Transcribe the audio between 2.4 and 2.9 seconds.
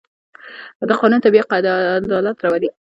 راولي